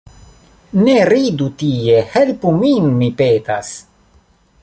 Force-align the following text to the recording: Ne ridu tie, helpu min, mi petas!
Ne 0.87 0.95
ridu 1.09 1.49
tie, 1.59 1.99
helpu 2.15 2.55
min, 2.63 2.89
mi 3.03 3.11
petas! 3.23 3.73